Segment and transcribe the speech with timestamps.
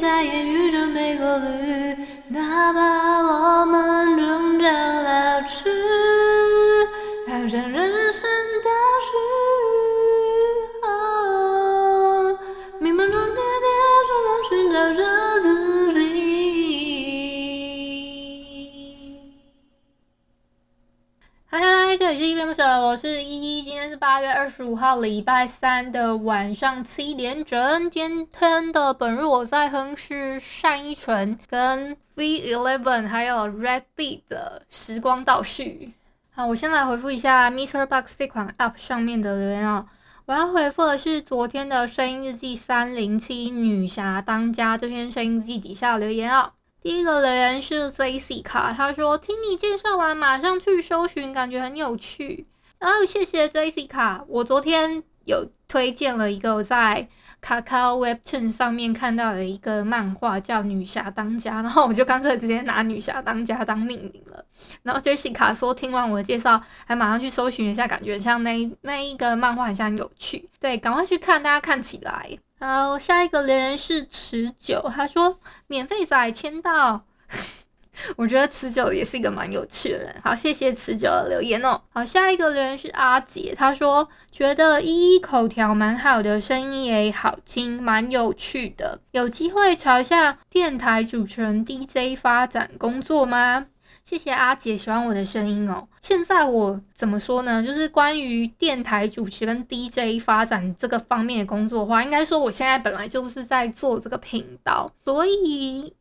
[0.00, 1.96] 再也遇着没过滤，
[2.28, 2.80] 哪怕
[3.22, 5.70] 我们终将老去，
[7.26, 8.28] 好像人生
[8.62, 9.16] 倒叙，
[10.86, 12.38] 哦，
[12.80, 13.66] 迷茫中跌跌
[14.06, 15.02] 撞撞寻找着
[15.40, 15.98] 自己。
[21.46, 23.22] 嗨嗨，这里是依依恋不舍，我是，
[23.90, 27.90] 是八月二十五号，礼拜三的晚上七点整。
[27.90, 35.92] 今天的本日我在哼是单依纯跟 V Eleven 还有 Red Beat 的时光倒叙。
[36.30, 39.84] 好，我先来回复一下 Mr Box 这款 App 上面的留言哦。
[40.26, 46.52] 我要回复的是昨天的声音日记三零七女侠当家这篇声音日记底下留言哦。
[46.80, 52.46] 第一个留言是 Zacy 卡，他说听你介绍完，马上去搜寻，感觉很有趣。
[52.80, 57.06] 然后谢谢 Zacy 卡，我昨天有推荐了一个我在
[57.42, 64.42] Kakao Webtoon 上面看到的一个漫画，叫《女侠当家》，然后我就干脆直接拿《女侠当家》当命名了。
[64.82, 72.38] 然后 Jessica 说听完我的介绍，还马上去搜寻一下，感觉像那那一个漫画很像有趣，对，赶快去看，大家看起来。
[72.58, 77.04] 好，下一个留言是持久，他说免费仔签到，
[78.16, 80.14] 我觉得持久也是一个蛮有趣的人。
[80.22, 81.80] 好，谢谢持久的留言哦。
[81.90, 89.00] 好，下一个留言是阿杰，他说觉得依依口条蛮好的，声音也好听，蛮有趣的。
[89.10, 93.66] 有机会朝向电台主持人 DJ 发展工作吗？
[94.04, 95.86] 谢谢阿姐喜欢我的声音哦。
[96.00, 97.62] 现在我怎么说呢？
[97.64, 105.94] 就是关于电台主持跟 DJ 发展这个方面的工作的话，应该说我现在本来就是在做这个频道，所以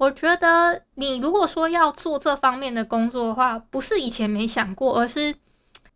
[0.00, 5.34] 我觉得你如果说要做这方面的工作的话，不是以前没想过，而是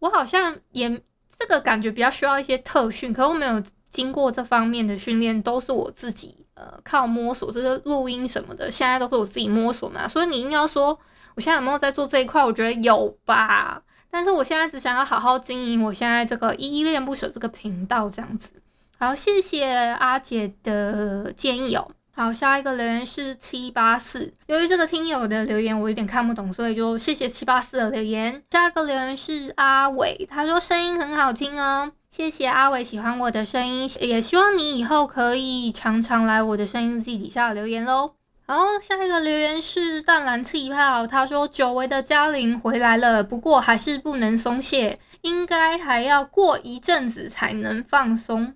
[0.01, 0.91] 我好像也
[1.39, 11.01] 这个感觉比较需要一些特训，可我没有经过这方面的训练，都是我自己呃靠摸索，这个录音什么的，现在都是我自己摸索嘛，所以你硬要说。
[11.35, 12.45] 我现在有没有在做这一块？
[12.45, 18.53] 我觉得有吧，但是我现在只想要好好经营我现在这个依依恋不舍这个频道这样子。
[18.99, 19.65] 好，谢谢
[19.99, 21.89] 阿姐的建议哦。
[22.17, 28.41] 好，下一个留言是七八四，由于这个听友的留言我有点看不懂，所以就谢谢七八四的留言。
[28.53, 38.15] 下一个留言是阿伟，他说声音很好听哦，谢谢阿伟喜欢我的声音，也希望你以后可以常常来我的声音日记底下留言喽。
[38.47, 48.55] 好，下一个留言是淡蓝气泡，他说久违的嘉玲回来了，不过还是不能松懈，应该还要过一阵子才能放松。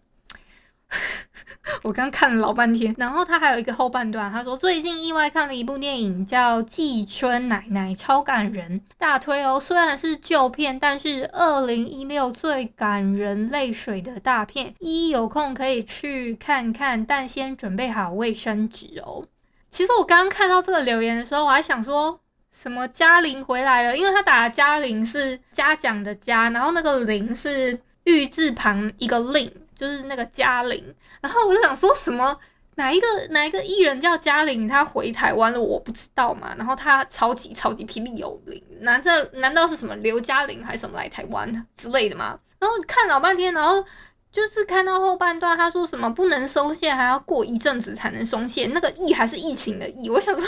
[1.82, 9.60] 我刚看了老半天，然后他还有一个后半段，他说最近意外看了一部电影叫《季春奶奶》，超感人，大推哦。
[9.60, 19.24] 虽然是旧片，但是二零一六最感人泪水的大片，一有空可以去看看，但先准备好卫生纸哦。
[19.68, 22.18] 其实我刚刚看到这个留言的时候，我还想说
[22.50, 30.84] 什么嘉玲回来了，因为他打嘉玲是嘉奖的嘉，然后那个玲是玉字旁一个令，就是那个嘉玲。
[31.20, 32.36] 然后我就想说什么
[32.74, 36.52] 哪一个哪一个艺人叫嘉玲，他回台湾了，我不知道嘛。
[36.58, 42.38] 然后他超级超级霹雳有灵，难这难道是什么刘嘉玲还是什么来台湾之类的吗？
[42.58, 43.84] 然后看老半天，然后。
[44.30, 48.66] 就是看到后半段，他说什么不能松懈，还要过一阵子才能松懈。
[48.66, 50.46] 那个疫还是疫情的疫，我想说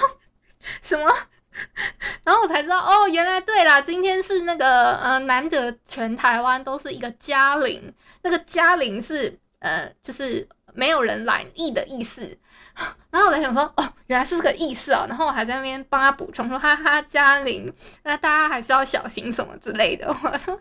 [0.82, 1.10] 什么？
[2.24, 12.38] 然后我才知道哦，原来对啦，今天是那个呃，难得全台湾都是一个嘉玲，那个嘉玲是呃，就是没有人染疫的意思。
[13.10, 15.04] 然后我才想说哦，原来是这个意思啊。
[15.08, 17.72] 然后我还在那边帮他补充说哈哈，嘉玲，
[18.04, 20.06] 那大家还是要小心什么之类的。
[20.08, 20.58] 我 说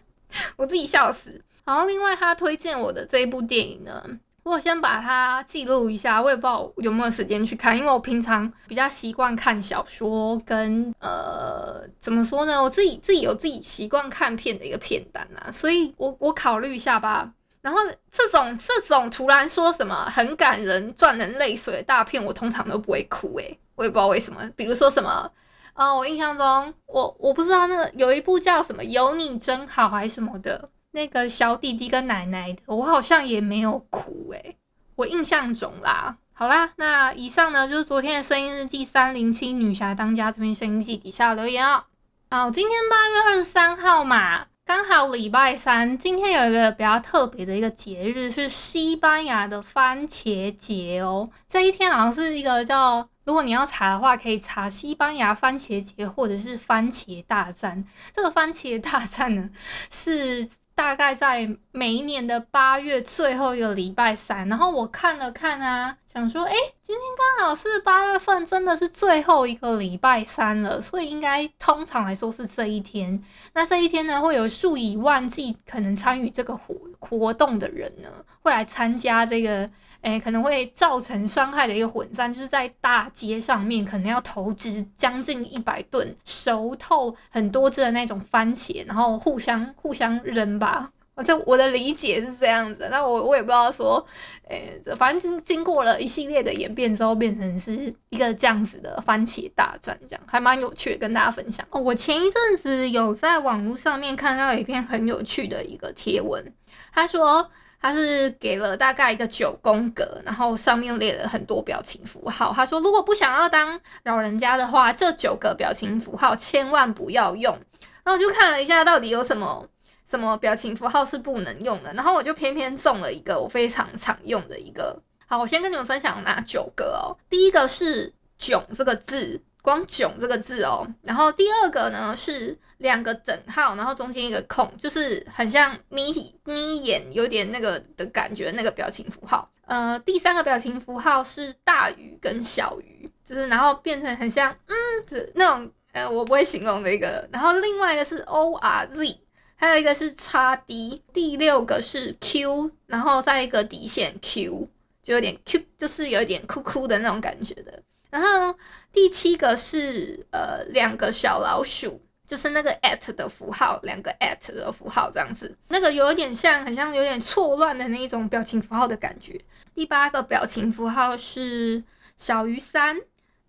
[0.57, 1.43] 我自己笑死。
[1.65, 4.03] 然后，另外他推荐我的这一部电影呢，
[4.49, 6.21] 我先把它记录一下。
[6.21, 12.61] 我也不知道有没有时间去看，因为我平常比较习惯看小说跟呃，怎么说呢？
[12.61, 17.31] 我自己自己有自己习惯看片的一个片单啊，所以我我考虑一下吧。
[17.61, 17.79] 然后
[18.09, 24.41] 这种这种突然说什么很感人、赚人泪水的大片，我通常都不会哭诶、我也不知道为什么。
[24.55, 25.29] 比如说什么
[25.73, 30.69] 啊、我印象中我我不知道那个有一部叫什么“有你真好”还是什么的。
[30.91, 34.57] 那个小弟弟跟奶奶，我好像也没有哭诶，
[34.95, 41.83] 我印象中啦，好啦，那以上呢就是昨天的声音日记三零七女侠当家这篇声音日记底下留言哦。
[42.31, 45.95] 好，今天八月二十三号嘛，刚好礼拜三。
[45.97, 51.29] 今天有一个比较特别的一个节日，是西班牙的番茄节哦。
[51.47, 57.85] 这一天好像是一个叫，如果你要查的话，可以查西班牙番茄节或者是番茄大战。
[58.11, 59.49] 这个番茄大战呢，
[59.91, 60.49] 是。
[60.79, 67.01] 大概在每一年的八月最后一个礼拜三，然后我看了看啊，想说，诶，今天
[67.37, 73.23] 刚好是八月份，真的是最后一个礼拜三了，所以应该通常来说是这一天。
[73.53, 78.09] 那这一天呢，会有数以万计可能参与这个活活动的人呢，
[78.41, 79.69] 会来参加这个。
[80.01, 90.89] 诶，可能会造成伤害的一个混战，就是在大街上面，可能要投掷将近一百吨熟透很多只的那种番茄，然后互相互相扔吧。
[91.19, 94.03] 我这我的理解是这样子，那我我也不知道说，
[94.47, 101.65] 诶，反正经经过了一系列的演变之后，变成是一个这样子的番茄大战，这样还蛮有趣的，跟大家分享。
[101.71, 106.53] 哦，我前一阵子有在网络上面看到一篇很有趣的一个贴文，
[106.93, 107.51] 他说。
[107.81, 112.51] 他是给了大概一个九宫格，然后上面列了很多表情符号。
[112.53, 117.57] 他说，如果不想要当老人家的话，这九个表情符号千万不要用。
[118.03, 119.65] 然后我就看了一下，到底有什么
[120.09, 121.93] 什么表情符号是不能用的。
[121.93, 125.01] 然后我就偏偏中了一个我非常常用的一个。
[125.27, 127.15] 好，我先跟你们分享哪九个哦。
[127.29, 129.41] 第一个是“囧”这个字。
[129.61, 139.51] 光“囧”这个字哦，然后第二个呢是两个整号，然后中间一个空，就是很像眯眯眼，有点那个的感觉，那个表情符号。
[139.65, 144.75] 呃，第三个表情符号是大于跟小于，就是然后变成很像嗯，
[145.05, 147.27] 这那种呃，我不会形容的一个。
[147.29, 149.19] 然后另外一个是 O R Z，
[149.61, 154.69] 还有一个是叉 D，第六个是 Q，然后再一个底线 Q，
[155.03, 157.83] 就有点 Q，就是有点酷酷的那种感觉的。
[158.09, 158.57] 然后
[158.93, 169.37] 第七个是呃两个小老鼠，就是那个 at 的符号，两个 at 的符号这样子，那个有点像，很像有点错乱的那一种表情符号的感觉。
[169.75, 171.83] 第八个表情符号是
[172.15, 172.97] 小于三，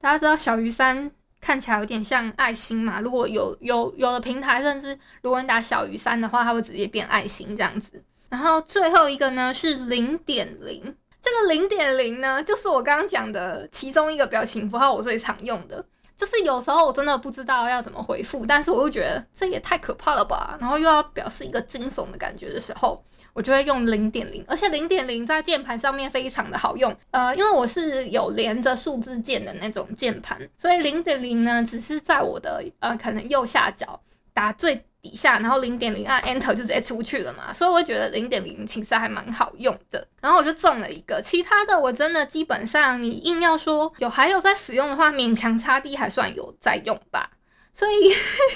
[0.01, 3.00] 大家知道小于三看起来有点像爱心嘛？
[3.00, 8.02] 如果有有有的平台，甚至如果你打小于三的话，它会直接变爱心这样子。
[8.28, 10.94] 然后最后一个呢是零点零。
[11.22, 15.84] 这个零点零呢，就是我刚刚讲的其中一个表情符号，我最常用的。
[16.16, 23.02] 就是有时候我真的不知道要怎么回复，但是我又觉得这也太可怕了吧，然后又要表示一个惊悚的感觉的时候，
[23.40, 24.44] 我就会用零点零。
[24.46, 33.98] 而且零点零在键盘上面非常的好用，呃，因为我是有连着数字键的那种键盘，所以零点零呢，只是在我的呃可能右下角
[34.34, 34.84] 打最。
[35.02, 40.06] 底下，然后零点零按 Enter 就直接出去了嘛，所以我觉得零点零其实还蛮好用的。
[40.20, 47.31] 然后我就中了一个，其他的我真的基本上你硬要说有还有在使用的话，勉强差 D 还算有在用吧。
[47.72, 48.12] 所以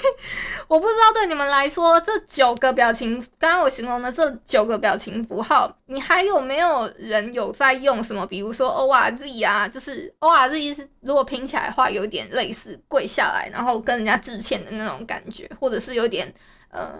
[0.67, 8.25] 我不知道对你们来说，这九个表情，刚刚我形容的这九个表情符号，你还有没有人有在用什么？
[8.27, 16.31] 比如说 O R Z 啊，就是 O R Z 是如果拼起来的话，有点类似跪下来，然后跟人家致歉的那种感觉，或者是有点
[16.69, 16.93] 呃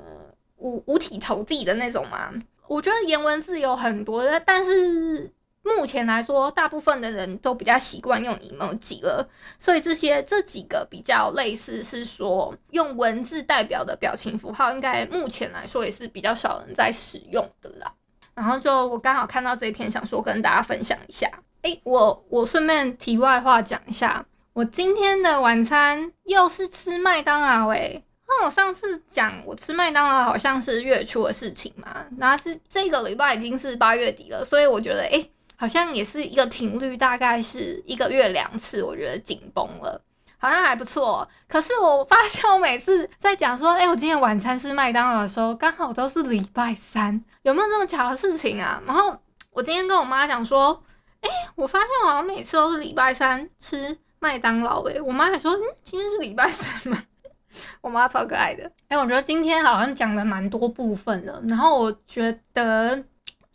[0.57, 2.31] 五五体投地的那种嘛。
[2.67, 5.29] 我觉得颜文字有很多的，但是。
[5.65, 9.27] 目前来说，大部分的人都比较习惯用 emoji 了，
[9.57, 17.91] 所以这些这几个比较类似，是说用文字代表的表情符号，应该目前来说也是比较少人在使用的啦。
[18.35, 21.27] 然后就我刚好看到这一篇，想说跟大家分享一下。
[21.63, 24.23] 诶，我我顺便题外话讲一下，
[24.53, 28.03] 我今天的晚餐又是吃麦当劳诶。
[28.27, 35.31] 那我上次讲我吃麦当劳好像是月初的事情嘛，然后是这个礼拜已经是八月底了，所以我觉得诶。
[35.57, 40.01] 好像也是一个频率，大概是一个月两次，我觉得紧绷了，
[40.37, 41.27] 好像还不错。
[41.47, 48.81] 可是我发现我每次在讲说，哎、我今天晚餐是麦当劳的时候，刚好都是礼拜三，有没有这么巧的事情啊？
[48.85, 49.17] 然后
[49.51, 50.83] 我今天跟我妈讲说，
[51.21, 57.01] 哎、我发现我好像每次都是礼拜三吃麦当劳，哎，我妈还说，嗯，今天是礼拜三吗？
[57.79, 58.69] 我妈超可爱的。
[58.89, 63.03] 哎、我觉得今天好像讲了蛮多部分了，然后我觉得。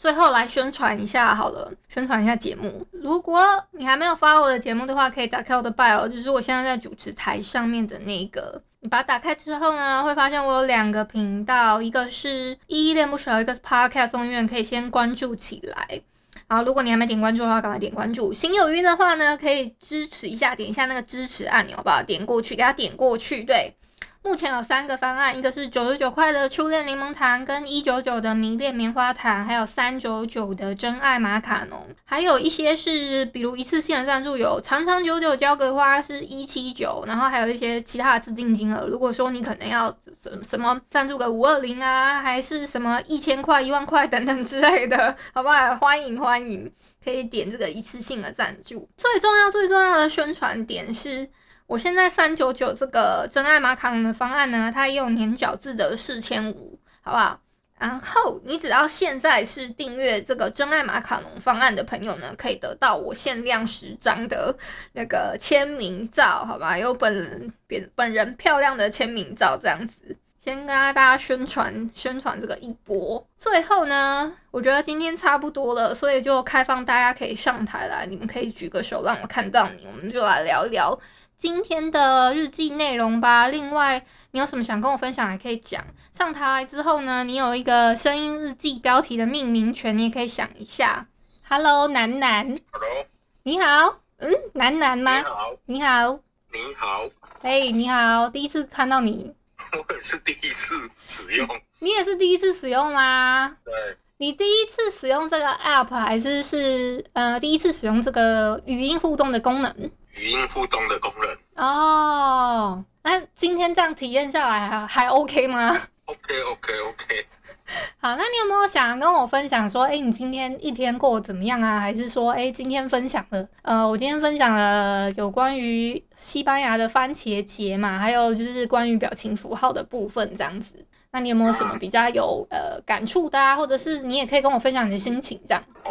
[0.00, 2.87] 最后来宣传一下好了，宣传一下节目。
[2.90, 8.62] 如果你还没有 follow 我的节目的话，可以打开我的 bio，就是我现在在主持台上面的那个。
[8.80, 16.00] 你把它打开之后呢，会发现我有两个频道，一个是依依恋不舍，一个是 podcast 送医院，可以先关注起来。
[16.49, 18.33] 然后如果你还没点关注的话，赶快点关注。
[18.33, 22.02] 心有余的话呢，可以支持一下，点一下那个支持按钮，好不好？
[22.02, 23.76] 点过去，给它点过去，对。
[24.22, 31.86] 目前有三个方案，一个是九十九块的初恋柠檬糖，跟一九九的迷恋棉花糖，还有三九九的真爱马卡龙。
[32.04, 38.86] 还有一些是，比如一次性的赞助有长长久久交格花是一七九，然后还有一些其他的自定金额。
[38.86, 39.88] 如果说你可能要
[40.22, 45.74] 什什么赞助个五二零啊，还是什么一千块、一万块等等之类的，好不好？
[45.76, 46.70] 欢迎欢迎，
[47.02, 48.86] 可以点这个一次性的赞助。
[48.98, 51.30] 最重要最重要的宣传点是。
[51.70, 57.40] 我现在三九九这个真爱马卡龙的方案呢，它也有年缴制的四千五，好不好？
[57.78, 64.52] 然后你只要现在是订阅这个真爱马卡龙方案的朋友呢，可以得到我限量十张的
[64.94, 66.76] 那个签名照，好吧？
[66.76, 73.24] 有本人本本人漂亮的签名照这样子，先跟大家宣传宣传这个一波。
[73.38, 80.98] 最后呢，我觉得今天差不多了，所以就开放大家可以上台来，你们可以举个手让我看到你，我们就来聊一聊。
[81.40, 83.49] 今天的日记内容吧。
[83.49, 85.82] 另外，你有什么想跟我分享，也可以讲。
[86.12, 91.06] 上台来之后呢，你有一个声音日记标题的命名权，你也可以想一下。
[91.49, 92.59] Hello，楠楠。
[92.70, 93.06] Hello。
[93.44, 94.00] 你好。
[94.18, 95.16] 嗯，楠楠吗？
[95.16, 95.56] 你好。
[95.64, 96.20] 你好。
[96.52, 97.09] 你好。
[97.40, 98.28] 嘿，你好。
[98.28, 99.35] 第一次看到你。
[99.73, 101.49] 我也是第一次使用。
[101.78, 103.56] 你也是第一次使用吗？
[103.64, 103.73] 对。
[104.18, 109.90] 你第一次使用这个 app，还是是呃第一次使用这个语音互动的功能？
[110.20, 115.74] 语音互动的功能哦，那今天这样体验下来还还 OK 吗
[116.04, 117.26] ？OK OK OK。
[118.02, 121.78] 好，那你有没有想跟我分享说，哎、欸，你今天一天过得怎么样啊？
[121.80, 130.84] 还是说，哎、欸，今天分享了，呃，我今天分享了有关于西班牙的番茄节嘛，还有就是关于表情符号的部分这样子。
[131.12, 133.56] 那你有没有什么比较有呃感触的啊？
[133.56, 135.62] 或者是你也可以跟我分享你的心情这样？
[135.84, 135.90] 哦，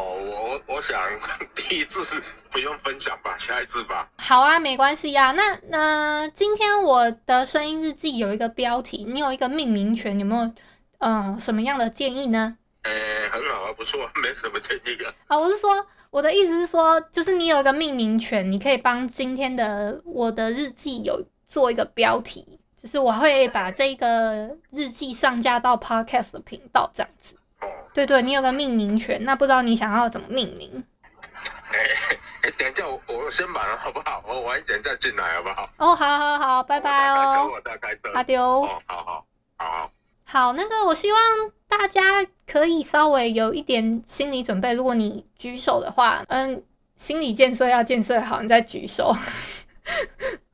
[0.70, 0.98] 我我想
[1.54, 4.10] 第一次不用分享吧，下一次吧。
[4.18, 5.34] 好啊，没关系呀。
[5.34, 10.44] 那那今天我的声音日记有一个标题，你有一个命名权，有没有
[11.00, 12.56] 嗯、呃、什么样的建议呢？
[12.84, 12.92] 呃，
[13.30, 15.12] 很好啊，不错，没什么建议啊。
[15.28, 22.60] 啊，我是说我的意思是说，就是你有一个命名权，你可以帮今天的我的日记有做一个标题。
[22.82, 27.36] 就是我会把这个日记上架到 Podcast 的频道，这样子。
[27.94, 30.84] 对对，你有个命名权，那不知道你想要怎么命名？
[31.72, 31.78] 哎
[32.44, 34.24] 哎，等一下，我我先把了好不好？
[34.28, 35.70] 我晚一点再进来好不好？
[35.78, 37.51] 哦，好好好，拜拜哦。
[38.13, 38.42] 阿丢。
[38.42, 39.25] 哦，好好
[39.58, 39.92] 好。
[40.24, 41.22] 好，那个我希望
[41.68, 46.63] 大家可以稍微有一点心理准备，如果你举手的话，嗯，
[46.96, 49.16] 心理建设要建设好，你再举手。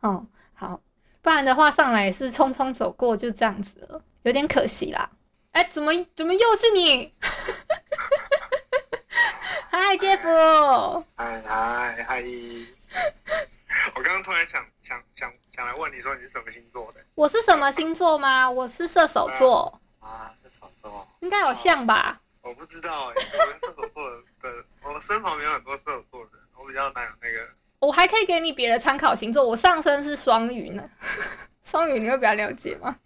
[0.02, 0.82] 哦，好。
[1.22, 5.10] 不然的话，上来也是匆匆走过，就这样子了，有点可惜啦。
[5.56, 7.14] 哎、欸，怎么怎么又是你？
[9.72, 10.28] 嗨，杰夫。
[11.16, 12.22] 嗨嗨嗨！
[13.96, 17.00] 我刚刚突然想想想想来问你说你是什么星座的？
[17.16, 18.52] 我是什么星座吗？
[18.52, 19.80] 我是射手座。
[20.02, 21.08] 啊，射手座。
[21.22, 22.20] 应该有像吧？
[22.42, 24.22] 我不知道哎、欸，我跟射手座的，
[24.84, 27.48] 我身旁没有很多射手座的人，我比较难有那个。
[27.80, 30.84] 我还可以给你别的参考星座，我上身是双鱼呢。
[31.64, 32.98] 双鱼你会比较了解吗？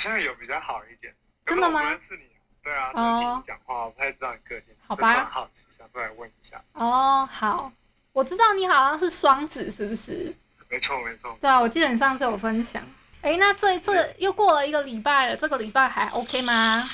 [0.00, 1.14] 像有比较好一点。
[1.46, 1.82] 真的吗？
[1.90, 2.24] 认识你，
[2.62, 2.90] 对啊。
[2.94, 3.44] 哦。
[3.46, 4.74] 讲话我不太知道你个性。
[4.86, 5.28] 好吧。
[5.30, 6.60] 好奇，想过来问一下。
[6.72, 7.72] 哦，好。
[8.12, 10.34] 我知道你好像是双子，是不是？
[10.68, 11.36] 没错，没错。
[11.40, 12.82] 对啊，我记得你上次有分享。
[13.22, 16.88] 哎，那这一次又过了一个礼拜了，这个礼拜还 OK 吗？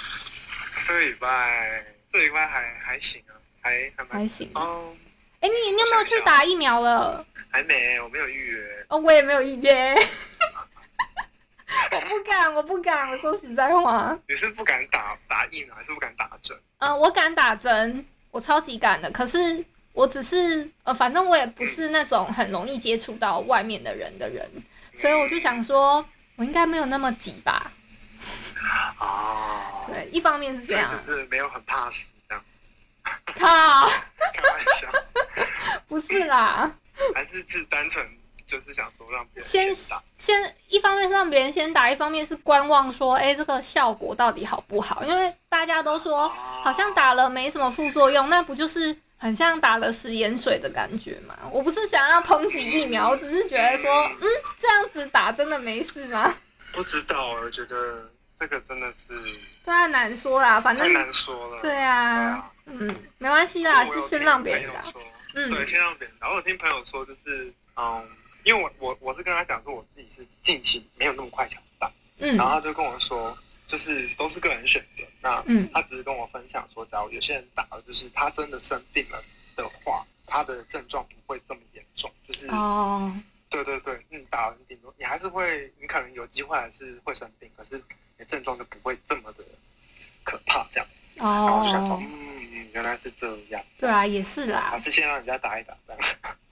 [0.87, 3.33] 这个礼拜，这个礼拜还还行啊。
[3.63, 4.95] 还还行哦，
[5.41, 7.27] 哎、欸，你你有没有去打疫苗了？
[7.51, 8.87] 还没，我没有预约。
[8.89, 9.95] 哦，我也没有预约。
[11.93, 13.11] 我不敢，我不敢。
[13.11, 14.17] 我说实在话。
[14.29, 16.57] 你是不敢打打疫苗，还是不敢打针？
[16.79, 19.11] 嗯、呃，我敢打针，我超级敢的。
[19.11, 24.63] 可是我只是呃，反正我也不是那种很容易接触到外面的人的人，嗯、
[24.95, 26.05] 所以我就想说，
[26.37, 27.73] 我应该没有那么急吧。
[28.99, 29.85] 哦。
[29.93, 32.05] 对，一方面是这样，就是没有很怕死。
[33.37, 33.89] 靠！
[34.35, 34.89] 开玩笑，
[35.87, 36.69] 不是啦，
[37.15, 38.05] 还是是单纯
[38.47, 45.03] 就是想说让别人先先，先一方面是让别人先打，一方面是观望说，哎、欸，这个效果到底好不好？
[45.05, 51.37] 因为大家都说好像打了没什么副作用，那不就是很像打了食盐水的感觉吗？
[51.51, 56.35] 我不是想要抨击疫苗，我只是觉得说，嗯，这样子打真的没事吗？
[56.73, 59.21] 不知道，我觉得这个真的是
[59.65, 62.51] 对啊难说啦，反正太难说了，对啊。
[62.69, 64.83] 嗯，没关系啦，是先让别人打。
[65.35, 66.29] 嗯，对，先让别人打。
[66.29, 68.05] 我听朋友说，就是嗯，
[68.47, 71.91] 因为我我我是跟他讲说，我自己是近期没有那么快想打。
[72.19, 73.37] 嗯，然后他就跟我说，
[73.67, 75.03] 就是都是个人选择。
[75.21, 79.21] 那嗯，他只是跟我分享说，假如有些人打了，就是他真的生病了
[79.57, 82.09] 的话，他的症状不会这么严重。
[82.25, 83.13] 就是哦，
[83.51, 87.83] 对对对，嗯，打了你顶多你还是会，你可能有机会还是会生病，可是
[88.17, 89.43] 你症状就不会这么的
[90.23, 90.89] 可怕，这样。
[91.19, 91.27] 哦。
[91.27, 93.61] 然后就想说，嗯嗯，原来是这样。
[93.77, 94.69] 对啊，也是啦。
[94.71, 96.03] 还是先让人家打一打，这样。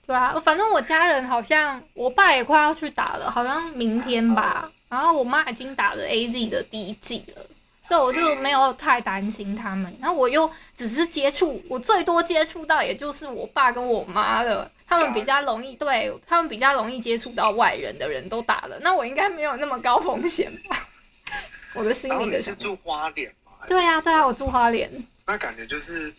[0.07, 4.71] 对啊，反正我家人好像，我爸也快要去打了，好像明天吧。
[4.89, 7.45] 然后我妈已经打了 AZ 的第一剂了。
[7.87, 20.89] 所以我就没有太担心他们，然后我又只是接触，我最多接触到也就是我爸跟我妈了，他们比较容易，对，他们比较容易接触到外人的人都打了，那我应该没有那么高风险吧？
[21.75, 22.55] 我的心里的想。
[22.55, 23.51] 是住花莲吗？
[23.67, 24.91] 对呀、啊，对呀、啊，我住花莲。
[25.27, 26.11] 那感觉就是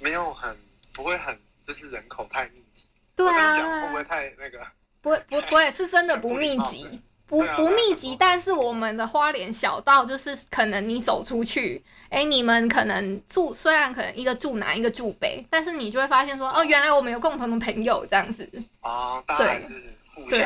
[0.00, 0.56] 没有很
[0.94, 2.71] 不会很就是人口太密集。
[3.16, 3.82] 对啊。
[3.82, 4.58] 会不会太那个？
[5.00, 7.02] 不会不不会，是真的不密集。
[7.24, 18.46] 不不密集，但是我们的花莲小道就是可能你走出去，哎、欸，你们可能住虽然可能一个住南一个住北，但是你就会发现说，哦，原来我们有共同的朋友这样子。
[18.82, 20.40] 啊，大家是互相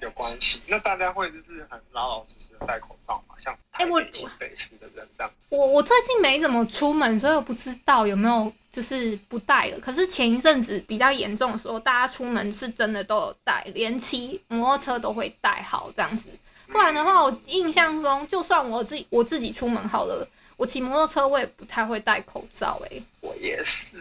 [0.00, 0.60] 有关系。
[0.66, 3.34] 那大家会就是很老老实实的戴口罩嘛？
[3.42, 4.00] 像哎，我
[4.38, 5.32] 北市的人这样。
[5.48, 8.52] 我我最近没怎么出门，所以我不知道有没有。
[8.72, 16.30] 就是不戴了，可是前一阵子比较严重的时候，大家出门是真的都有戴，连骑摩托车都会戴好这样子。
[16.68, 20.24] 不然的话，我印象中，就算我自己我自己出门好了，
[20.56, 22.80] 我骑摩托车我也不太会戴口罩。
[22.88, 23.96] 哎， 我也是。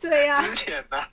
[0.00, 0.40] 对呀。
[0.42, 1.04] 之前呢？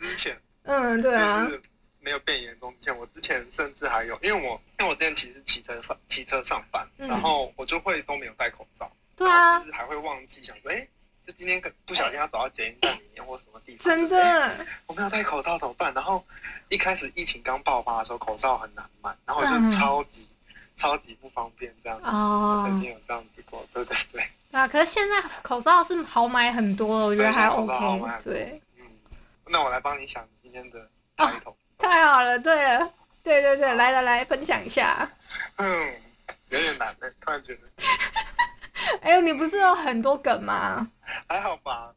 [0.00, 0.40] 之前。
[0.62, 1.44] 嗯，对啊。
[1.44, 1.62] 就是
[2.04, 8.90] 没有变严重之前，我之前甚至还有，因为我因为我之前其实骑车上骑车上班，嗯，然后我就会都没有戴口罩。
[9.16, 9.58] 对啊。
[9.58, 10.86] 就是还会忘记想说，哎。
[11.26, 15.90] 就今天可不小心要走到捷运站里面或什么地方，真的，欸、我没有戴口罩怎么办？
[15.94, 16.22] 然后
[16.68, 22.04] 一开始疫情刚爆发的时候，口罩很难买，然后就超级、嗯、超级不方便这样子。
[22.06, 24.22] 哦，曾经有这样子过，对对对。
[24.52, 27.72] 对啊，可是现在口罩是好买很多了，我觉得还 OK。
[28.22, 28.84] 对，嗯，
[29.46, 31.56] 那我来帮你想今天的开头。
[31.78, 32.90] 哦， 太好了，对了，
[33.22, 35.10] 对对对，来来来，分享一下。
[35.56, 35.94] 嗯，
[36.50, 37.60] 有点难的，突然觉得。
[39.02, 40.86] 哎呦，你不是有很多梗吗？
[41.28, 41.92] 还好吧，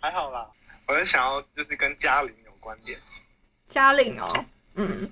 [0.00, 0.48] 还好啦。
[0.86, 2.98] 我是想要就是跟嘉玲有关联。
[3.66, 5.10] 嘉玲哦，嗯，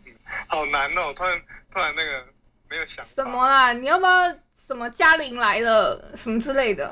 [0.49, 1.41] 好难哦，突然
[1.73, 2.27] 突然那个
[2.69, 3.73] 没有想什么啊？
[3.73, 4.31] 你要不要
[4.67, 6.87] 什么嘉玲来了什么之类的？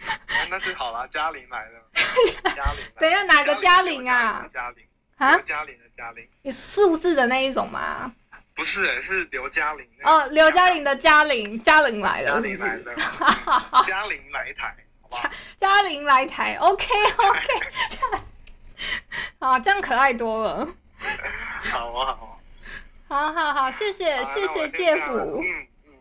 [0.00, 1.80] 啊、那就好啦，嘉玲来了，
[2.54, 2.84] 嘉玲。
[2.98, 4.48] 等一下，哪个嘉玲啊？
[4.52, 4.84] 嘉玲
[5.20, 5.36] 啊？
[5.44, 6.26] 嘉玲的嘉玲。
[6.42, 8.12] 你数字的那一种吗？
[8.56, 9.86] 不是，是刘嘉玲。
[10.02, 12.94] 哦，刘嘉玲的嘉玲，嘉玲来了，嘉玲来了，
[13.86, 14.76] 嘉玲来台，
[15.08, 17.40] 嘉嘉玲来台，OK OK，
[19.40, 20.68] 好，这样可爱多了。
[21.70, 22.40] 好啊好
[23.08, 25.92] 啊，好好好，谢谢谢谢介甫，嗯嗯，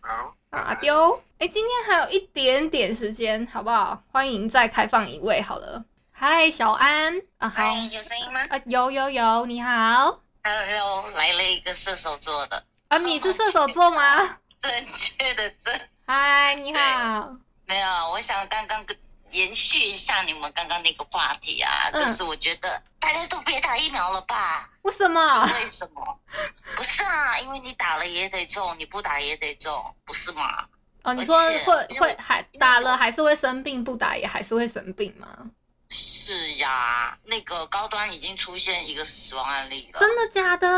[0.00, 4.02] 好，阿丢，哎，今天还有一点点时间，好不好？
[4.10, 5.84] 欢迎再开放一位，好了，
[6.18, 8.40] 嗨，小安啊，好，有声音吗？
[8.48, 10.18] 啊，有有有，你好。
[10.42, 12.96] Hello，来了一个射手座的啊！
[12.96, 14.38] 你是射手座吗？
[14.62, 15.78] 正确的正。
[16.06, 17.36] 嗨，你好。
[17.66, 18.96] 没有，我想刚刚跟
[19.32, 24.70] 延续一下你们刚刚那个话题啊，嗯、就是我觉得大家都别打疫苗了吧？
[24.82, 25.44] 为什么？
[25.44, 26.18] 为什么？
[26.76, 30.64] 不是啊，因为你打了也得中，你不打也得中，不是吗？
[31.02, 35.28] 哦，你说会会还打了还是会生病，不打也还是会生病吗？
[35.88, 40.00] 是呀，那个高端已经出现一个死亡案例了。
[40.00, 40.68] 真的假的？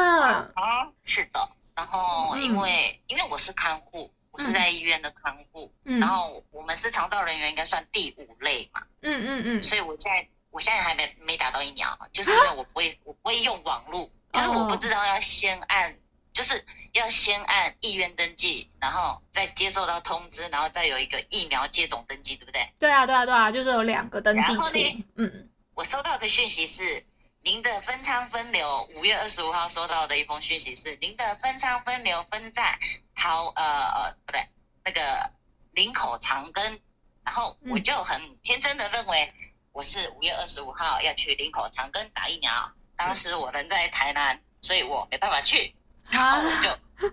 [0.55, 1.49] 啊，是的。
[1.75, 8.83] 然后因为、嗯、因为我是看护，我是在医院的看护，嗯、然后我们是长照人员，应该算第五类嘛。
[9.03, 9.63] 嗯嗯嗯。
[9.63, 15.97] 所以我现在我现在还没没打到疫苗，就是因为我不会、啊、我不会用网络，就是我不知道要先按。
[16.39, 22.73] 就是要先按意愿登记，然后再接受到通知，然后再有一个疫苗接种登记，对不对？
[22.79, 24.53] 对啊，对啊，对啊，就是有两个登记。
[24.53, 27.05] 然后呢，嗯，我收到的讯息是
[27.43, 32.79] 您的分仓分流，五月二十五号收到的一封讯息是您的分仓分流分在
[33.17, 34.47] 桃呃呃不对
[34.85, 35.33] 那个
[35.73, 36.79] 林口长庚，
[37.25, 39.35] 然后我就很天真的认为
[39.73, 45.75] 我是五月二十五号要去林口长庚打疫苗，当时我人在台南，所以我没办法去。
[46.11, 47.09] 然后我就，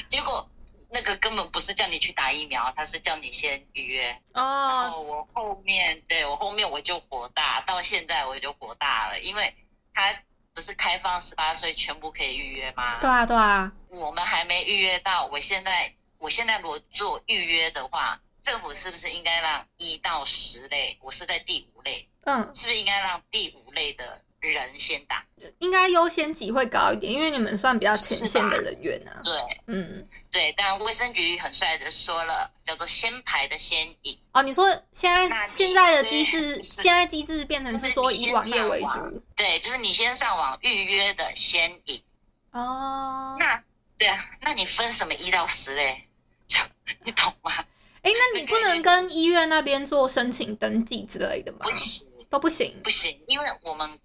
[0.08, 0.48] 结果
[0.90, 4.20] 那个根本不是叫你去打疫苗，他是叫你先预约。
[4.32, 4.82] 哦。
[4.82, 9.54] 然后我后面对我后面我就火大，到现在我就火大了，因为
[9.94, 10.14] 他
[10.54, 12.98] 不是开放十八岁全部可以预约吗？
[13.00, 13.72] 对啊对啊。
[13.88, 20.98] 我们还没预约到，我现在我现在如果做预约的话，政府是不是应该让一到十类？
[21.00, 22.08] 我是在第五类。
[22.24, 22.54] 嗯。
[22.54, 25.24] 是不是应该让第五类的人先打，
[25.58, 29.22] 应该优先级会高一点，因为你们算比较前线的人员啊。
[29.22, 29.32] 对，
[29.66, 34.18] 嗯，对，但卫生局很帅的说了，叫做先排的先赢。
[34.32, 42.02] 哦，你说现在现在的机制，现在机制变成是说以网页为主，对，就是你先上网预约的先赢。
[42.50, 43.62] 哦，那
[43.96, 46.08] 对啊，那你分什么一到十嘞？
[47.04, 47.64] 你懂吗？
[48.02, 51.58] 哎，那你不能跟医院那边做申请登记之类的吗？
[51.62, 54.00] 不行，都不行，不行，因为我们。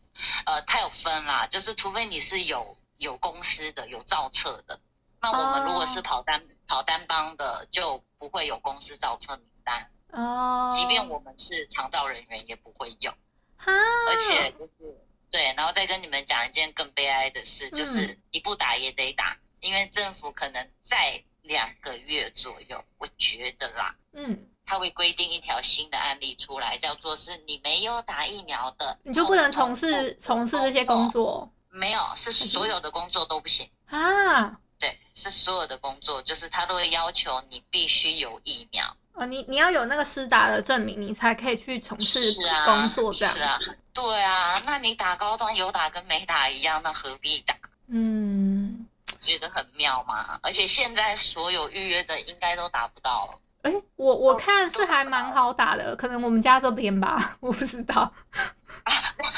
[0.47, 4.81] 呃，它有分啦，就是除非你是有有公司的、有造册的，
[5.21, 6.49] 那我们如果是跑单、oh.
[6.65, 9.91] 跑单帮的，就不会有公司造册名单。
[10.09, 10.75] 哦，oh.
[10.75, 13.11] 即便我们是常造人员，也不会有。
[13.57, 13.71] 哈?
[14.09, 14.97] 而且就是
[15.29, 24.49] 对，然后再跟你们讲一件更悲哀的事，就是你不打也得打，嗯、因为政府可能在两个月左右，我觉得啦，嗯。
[24.67, 31.49] 他会规定一条新的案例出来，叫做是你没有打疫苗的，你就不能从事从事这些工作。
[31.69, 34.59] 没有，是所有的工作都不行啊。
[34.77, 38.95] 对，是所有的工作，就是他都会要求你必须有疫苗。
[39.13, 42.19] 哦，你你要有那个施打的证明，你才可以去从事
[42.65, 43.39] 工作这样子。
[43.39, 47.55] 是啊，是啊，对啊，那你打高端有打跟没打一样，那何必打？
[47.87, 48.85] 嗯，
[49.23, 50.37] 觉得很妙嘛。
[50.43, 53.39] 而且现在所有预约的应该都打不到了。
[53.67, 58.13] 哎，我我看是还蛮好打的，可能我们家这边吧， 我不知道。
[58.83, 58.93] 啊，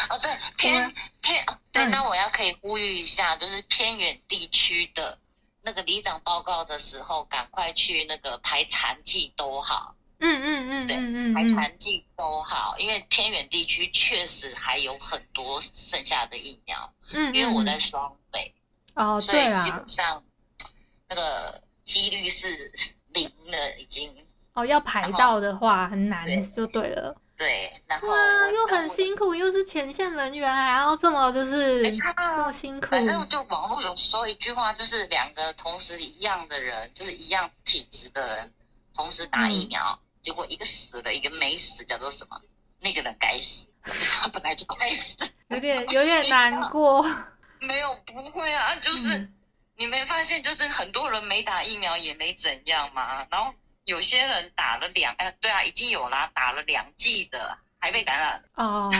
[0.09, 5.17] 哦，对，偏偏对，那我要可以呼吁一下，就是偏远地区的
[5.63, 9.95] 那个里长报告的时候，赶快去那个排残剂都好。
[10.19, 16.93] 嗯嗯嗯，对，排残剂都好，因为偏远地区确实还有很多剩下的疫苗。
[17.11, 18.53] 嗯，因为我在双北。
[18.93, 20.23] 哦，所以基本上
[21.07, 22.71] 那个几率是。
[23.13, 24.13] 零了已经
[24.53, 27.15] 哦，要排到的话很难就对了。
[27.37, 32.03] 对，然后啊，又很辛苦，又是前线人员，还要这么就是这
[32.37, 32.87] 么辛苦。
[32.87, 38.53] 反正就网络有说一句话，就是两个同时一样的人，就是一样体质的人，
[38.93, 42.41] 同时打疫苗，结果一个死了，一个没死，叫做什么？
[42.81, 43.67] 那个人该死，
[44.21, 45.15] 他本来就该死。
[45.47, 47.01] 有点 有点难过。
[47.61, 49.29] 没有，不会啊，就是。
[49.79, 53.25] 你没发现，就是很多人没打疫苗也没怎样吗？
[53.31, 53.53] 然后
[53.85, 58.43] 有些人打了两，哎，对啊，已经有啦，打了两剂的还被感染。
[58.55, 58.91] 哦，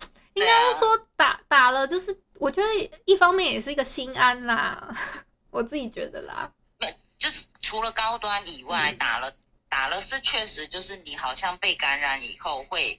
[0.32, 4.96] 应该是说打打了，就是我觉得一方面也是一个心安啦，
[5.52, 6.50] 我自己觉得啦。
[6.78, 9.30] 没，就是除了高端以外，嗯、打了
[9.68, 12.98] 打了是确实就是你好像被感染以后会，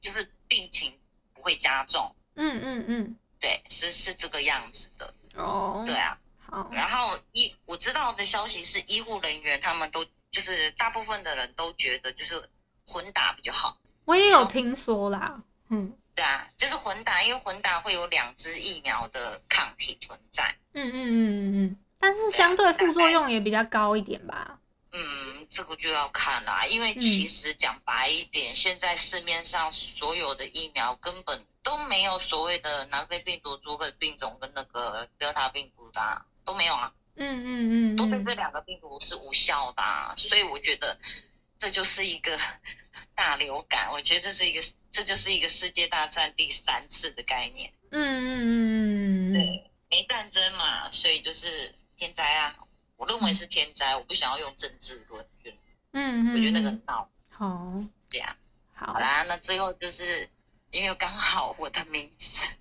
[0.00, 0.98] 就是病情
[1.34, 2.16] 不会加重。
[2.34, 5.12] 嗯嗯嗯，对，是是这个样子的。
[5.34, 5.81] 哦，
[8.02, 12.48] 医我知道的消息是，医护人员他们都就是大部分的人都觉得就是
[12.84, 13.78] 混打比较好。
[14.04, 20.56] 我也有听说啦，嗯，对啊，就是混打，因为混打会有两支疫苗的抗体存在。
[20.72, 24.58] 嗯嗯嗯嗯嗯，但是相对副作用也比较高一点吧。
[24.90, 36.26] 嗯，这个就要看啦，因为其实讲白一点，嗯、现在市面上所有的疫苗根本都没有所谓的南非病毒株的病种跟那个德尔塔病毒的、啊。
[36.44, 37.96] 都没有啊，嗯嗯嗯，嗯。
[37.96, 40.98] 都对这两个病毒是无效的、啊，所以我觉得
[41.58, 42.38] 这就是一个
[43.14, 49.32] 大流感，我觉得这是一个，这就是一个世界大战第三次的概念，嗯嗯嗯嗯。
[49.32, 52.56] 嗯，对，没战争嘛，所以就是天灾啊，
[52.96, 55.52] 我认为是天灾，我不想要用政治论证，
[55.92, 57.72] 嗯嗯，我觉得那个闹，好，
[58.10, 58.36] 这样，
[58.74, 60.28] 好，好啦，那最后就是
[60.70, 62.56] 因为刚好我的名字，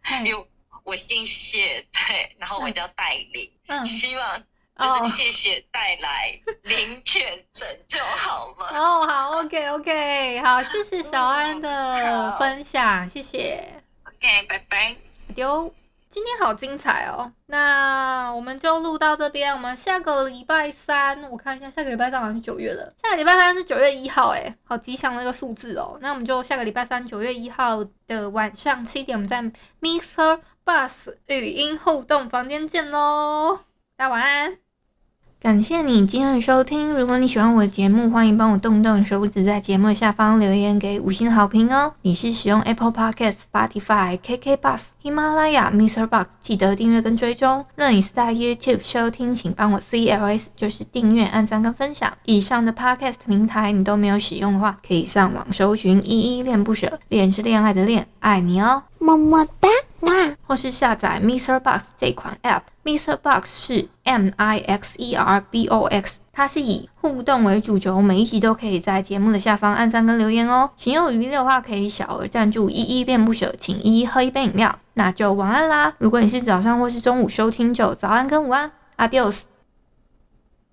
[0.00, 0.48] 还有。
[0.84, 4.42] 我姓谢， 对，然后我叫戴琳，嗯，希望
[4.78, 8.66] 就是谢谢带来零确诊就好了。
[8.78, 13.82] 哦，好，OK OK，好，谢谢小安的分享，谢谢。
[14.04, 14.94] OK，拜拜。
[15.34, 15.74] 丢。
[16.10, 19.52] 今天好精彩哦，那我们就录到这边。
[19.52, 22.88] 我们下个礼拜三，我看一下，下个礼拜三好像是九月了。
[23.02, 25.98] 下个礼拜三是九月一号，诶，好吉祥的一个数字哦。
[26.00, 29.42] 那我们就下个礼拜三九月一号的晚上七点，我们在
[29.80, 30.40] Mr.
[30.66, 33.58] Bus 语音互动房间见喽。
[33.98, 34.56] 大家晚安。
[35.38, 36.94] 感谢你今日收听。
[36.98, 41.92] 如果你喜欢我的节目，欢迎帮我动动手指，在节目下方留言给五星好评哦。
[42.00, 46.06] 你是使用 Apple Podcast、Spotify、KK Bus、喜马拉雅、Mr.
[46.06, 47.66] Box 记得订阅跟追踪。
[47.74, 52.10] 若你是在 YouTube 收听，请帮我 CLS，就是订阅、按赞跟分享。
[52.24, 59.68] 以上的 Podcast 平台你都没有使用的话，可以上网搜寻“依依恋不舍”，恋是恋爱的恋，爱你哦，么么哒，
[60.00, 60.10] 哇！
[60.46, 61.60] 或是下载 Mr.
[61.60, 63.18] Box 这款 App，Mr.
[63.18, 66.20] Box 是 M I X E R B O X。
[66.32, 70.70] 它是以互动为主轴，每一集都可以在节目的下方按赞跟留言哦。
[70.76, 74.78] 情有余力的话，可以小额赞助依依恋不舍，请依依喝一杯饮料。
[74.94, 75.94] 那就晚安啦。
[75.98, 78.70] 如果你是早上或是中午收听就早安跟午安。
[78.96, 79.42] Adios